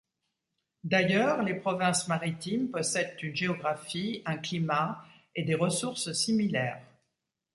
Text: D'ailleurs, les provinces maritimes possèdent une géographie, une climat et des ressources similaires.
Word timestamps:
D'ailleurs, 0.83 1.43
les 1.43 1.53
provinces 1.53 2.07
maritimes 2.07 2.71
possèdent 2.71 3.21
une 3.21 3.35
géographie, 3.35 4.23
une 4.25 4.41
climat 4.41 5.05
et 5.35 5.43
des 5.43 5.53
ressources 5.53 6.11
similaires. 6.13 6.81